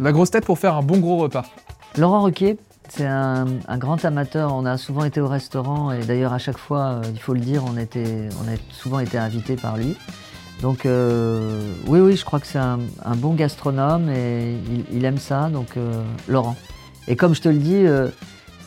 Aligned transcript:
La 0.00 0.12
grosse 0.12 0.30
tête 0.30 0.46
pour 0.46 0.58
faire 0.58 0.76
un 0.76 0.82
bon 0.82 0.98
gros 0.98 1.18
repas. 1.18 1.44
Laurent 1.98 2.22
Ruquier, 2.22 2.56
c'est 2.88 3.06
un, 3.06 3.44
un 3.68 3.76
grand 3.76 4.02
amateur. 4.06 4.54
On 4.54 4.64
a 4.64 4.78
souvent 4.78 5.04
été 5.04 5.20
au 5.20 5.28
restaurant 5.28 5.92
et 5.92 6.00
d'ailleurs 6.00 6.32
à 6.32 6.38
chaque 6.38 6.56
fois, 6.56 6.80
euh, 6.80 7.02
il 7.12 7.20
faut 7.20 7.34
le 7.34 7.40
dire, 7.40 7.64
on, 7.66 7.76
était, 7.76 8.30
on 8.42 8.48
a 8.48 8.56
souvent 8.70 9.00
été 9.00 9.18
invité 9.18 9.56
par 9.56 9.76
lui. 9.76 9.96
Donc 10.62 10.86
euh, 10.86 11.74
oui, 11.86 12.00
oui, 12.00 12.16
je 12.16 12.24
crois 12.24 12.40
que 12.40 12.46
c'est 12.46 12.58
un, 12.58 12.78
un 13.04 13.14
bon 13.14 13.34
gastronome 13.34 14.08
et 14.08 14.56
il, 14.70 14.96
il 14.96 15.04
aime 15.04 15.18
ça. 15.18 15.50
Donc 15.50 15.76
euh, 15.76 16.02
Laurent. 16.28 16.56
Et 17.06 17.14
comme 17.14 17.34
je 17.34 17.42
te 17.42 17.50
le 17.50 17.58
dis, 17.58 17.84
euh, 17.84 18.08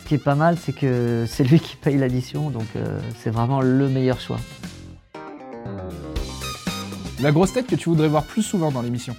ce 0.03 0.07
qui 0.07 0.13
est 0.13 0.23
pas 0.23 0.35
mal, 0.35 0.57
c'est 0.59 0.73
que 0.73 1.25
c'est 1.27 1.43
lui 1.43 1.59
qui 1.59 1.77
paye 1.77 1.97
l'addition. 1.97 2.51
Donc 2.51 2.67
c'est 3.23 3.31
vraiment 3.31 3.59
le 3.59 3.89
meilleur 3.89 4.19
choix. 4.19 4.37
La 7.19 7.31
grosse 7.31 7.53
tête 7.53 7.65
que 7.65 7.75
tu 7.75 7.89
voudrais 7.89 8.07
voir 8.07 8.23
plus 8.23 8.43
souvent 8.43 8.69
dans 8.69 8.83
l'émission. 8.83 9.15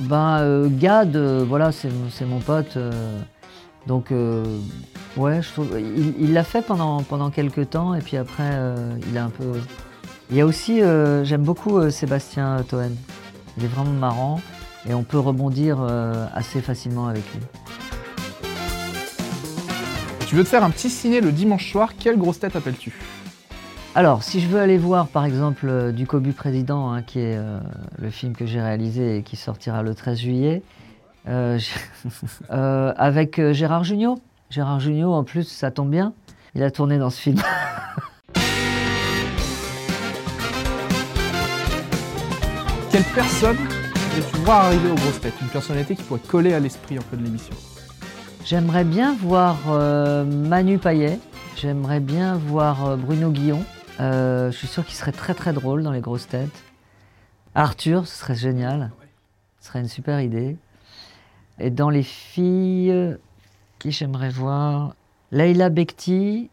Ben, 0.00 0.38
euh, 0.40 0.68
Gad, 0.70 1.16
euh, 1.16 1.44
voilà, 1.46 1.72
c'est 1.72 1.90
mon 2.24 2.38
pote. 2.38 2.76
euh, 2.76 3.20
donc, 3.86 4.12
euh, 4.12 4.44
ouais, 5.16 5.42
je 5.42 5.50
trouve. 5.52 5.68
Il 5.80 6.32
l'a 6.32 6.44
fait 6.44 6.62
pendant, 6.62 7.02
pendant 7.02 7.30
quelques 7.30 7.70
temps, 7.70 7.94
et 7.94 8.00
puis 8.00 8.16
après, 8.16 8.58
il 9.10 9.16
a 9.16 9.24
un 9.24 9.30
peu. 9.30 9.52
Il 10.30 10.36
y 10.36 10.40
a 10.40 10.46
aussi, 10.46 10.80
j'aime 11.22 11.42
beaucoup 11.42 11.90
Sébastien 11.90 12.62
Toen. 12.68 12.94
Il 13.56 13.64
est 13.64 13.68
vraiment 13.68 13.92
marrant, 13.92 14.40
et 14.88 14.94
on 14.94 15.04
peut 15.04 15.18
rebondir 15.18 15.80
assez 16.34 16.60
facilement 16.60 17.08
avec 17.08 17.24
lui. 17.34 17.40
Tu 20.26 20.36
veux 20.36 20.44
te 20.44 20.48
faire 20.48 20.64
un 20.64 20.70
petit 20.70 20.90
ciné 20.90 21.22
le 21.22 21.32
dimanche 21.32 21.72
soir, 21.72 21.92
quelle 21.98 22.18
grosse 22.18 22.38
tête 22.38 22.54
appelles-tu? 22.54 22.92
Alors, 23.98 24.22
si 24.22 24.38
je 24.38 24.46
veux 24.46 24.60
aller 24.60 24.78
voir, 24.78 25.08
par 25.08 25.24
exemple, 25.24 25.66
euh, 25.68 25.90
Du 25.90 26.06
Cobu 26.06 26.32
Président, 26.32 26.92
hein, 26.92 27.02
qui 27.02 27.18
est 27.18 27.34
euh, 27.36 27.58
le 28.00 28.10
film 28.10 28.32
que 28.32 28.46
j'ai 28.46 28.60
réalisé 28.60 29.16
et 29.16 29.24
qui 29.24 29.34
sortira 29.34 29.82
le 29.82 29.92
13 29.92 30.20
juillet, 30.20 30.62
euh, 31.26 31.58
euh, 32.52 32.92
avec 32.96 33.40
Gérard 33.50 33.82
Jugnot. 33.82 34.20
Gérard 34.50 34.78
Jugnot, 34.78 35.12
en 35.12 35.24
plus, 35.24 35.48
ça 35.48 35.72
tombe 35.72 35.90
bien, 35.90 36.12
il 36.54 36.62
a 36.62 36.70
tourné 36.70 36.96
dans 36.96 37.10
ce 37.10 37.20
film. 37.20 37.38
Quelle 42.92 43.02
personne 43.16 43.56
veux-tu 43.56 44.36
voir 44.44 44.66
arriver 44.66 44.92
aux 44.92 44.94
grosses 44.94 45.20
têtes? 45.20 45.34
Une 45.42 45.48
personnalité 45.48 45.96
qui 45.96 46.04
pourrait 46.04 46.20
coller 46.20 46.54
à 46.54 46.60
l'esprit 46.60 46.98
un 46.98 47.02
peu 47.10 47.16
de 47.16 47.24
l'émission. 47.24 47.56
J'aimerais 48.44 48.84
bien 48.84 49.16
voir 49.20 49.56
Manu 50.24 50.78
Payet, 50.78 51.18
j'aimerais 51.56 51.98
bien 51.98 52.36
voir 52.36 52.96
Bruno 52.96 53.30
Guillon. 53.30 53.64
Euh, 54.00 54.50
je 54.50 54.56
suis 54.56 54.68
sûr 54.68 54.84
qu'il 54.84 54.94
serait 54.94 55.12
très 55.12 55.34
très 55.34 55.52
drôle 55.52 55.82
dans 55.82 55.92
les 55.92 56.00
grosses 56.00 56.28
têtes. 56.28 56.62
Arthur, 57.54 58.06
ce 58.06 58.16
serait 58.16 58.34
génial. 58.34 58.92
Ce 59.60 59.68
serait 59.68 59.80
une 59.80 59.88
super 59.88 60.20
idée. 60.20 60.56
Et 61.58 61.70
dans 61.70 61.90
les 61.90 62.04
filles, 62.04 63.16
qui 63.78 63.90
j'aimerais 63.90 64.30
voir? 64.30 64.94
Leila 65.30 65.68
Bekti, 65.68 66.50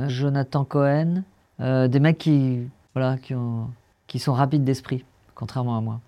euh, 0.00 0.08
Jonathan 0.08 0.64
Cohen, 0.64 1.22
euh, 1.60 1.88
des 1.88 2.00
mecs 2.00 2.18
qui, 2.18 2.68
voilà, 2.94 3.16
qui, 3.18 3.34
ont, 3.34 3.70
qui 4.06 4.18
sont 4.18 4.32
rapides 4.32 4.64
d'esprit, 4.64 5.04
contrairement 5.34 5.78
à 5.78 5.80
moi. 5.80 6.00